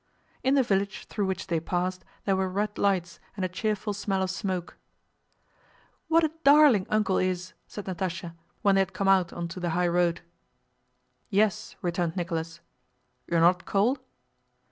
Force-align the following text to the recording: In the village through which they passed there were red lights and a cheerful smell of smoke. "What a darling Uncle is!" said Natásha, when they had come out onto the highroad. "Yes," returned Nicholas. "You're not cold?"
In 0.41 0.55
the 0.55 0.63
village 0.63 1.05
through 1.05 1.27
which 1.27 1.45
they 1.45 1.59
passed 1.59 2.03
there 2.25 2.35
were 2.35 2.49
red 2.49 2.79
lights 2.79 3.19
and 3.35 3.45
a 3.45 3.47
cheerful 3.47 3.93
smell 3.93 4.23
of 4.23 4.31
smoke. 4.31 4.75
"What 6.07 6.23
a 6.23 6.31
darling 6.43 6.87
Uncle 6.89 7.19
is!" 7.19 7.53
said 7.67 7.85
Natásha, 7.85 8.33
when 8.63 8.73
they 8.73 8.81
had 8.81 8.93
come 8.93 9.07
out 9.07 9.31
onto 9.31 9.59
the 9.59 9.69
highroad. 9.77 10.21
"Yes," 11.29 11.75
returned 11.83 12.15
Nicholas. 12.17 12.61
"You're 13.27 13.41
not 13.41 13.67
cold?" 13.67 13.99